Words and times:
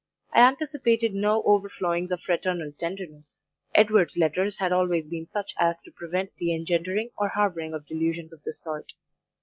I 0.33 0.39
anticipated 0.39 1.13
no 1.13 1.43
overflowings 1.43 2.11
of 2.11 2.21
fraternal 2.21 2.71
tenderness; 2.79 3.43
Edward's 3.75 4.17
letters 4.17 4.57
had 4.57 4.71
always 4.71 5.05
been 5.05 5.27
such 5.27 5.53
as 5.59 5.79
to 5.81 5.91
prevent 5.91 6.33
the 6.37 6.55
engendering 6.55 7.11
or 7.15 7.29
harbouring 7.29 7.75
of 7.75 7.85
delusions 7.85 8.33
of 8.33 8.41
this 8.41 8.59
sort. 8.63 8.93